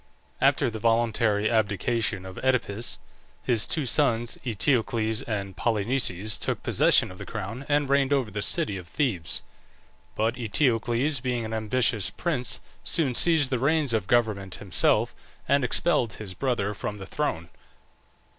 After 0.41 0.71
the 0.71 0.79
voluntary 0.79 1.47
abdication 1.47 2.25
of 2.25 2.39
Oedipus, 2.39 2.97
his 3.43 3.67
two 3.67 3.85
sons, 3.85 4.35
Eteocles 4.43 5.21
and 5.21 5.55
Polynices, 5.55 6.39
took 6.39 6.63
possession 6.63 7.11
of 7.11 7.19
the 7.19 7.25
crown 7.27 7.67
and 7.69 7.87
reigned 7.87 8.11
over 8.11 8.31
the 8.31 8.41
city 8.41 8.77
of 8.77 8.87
Thebes. 8.87 9.43
But 10.15 10.39
Eteocles, 10.39 11.19
being 11.19 11.45
an 11.45 11.53
ambitious 11.53 12.09
prince, 12.09 12.61
soon 12.83 13.13
seized 13.13 13.51
the 13.51 13.59
reins 13.59 13.93
of 13.93 14.07
government 14.07 14.55
himself, 14.55 15.13
and 15.47 15.63
expelled 15.63 16.13
his 16.13 16.33
brother 16.33 16.73
from 16.73 16.97
the 16.97 17.05
throne. 17.05 17.49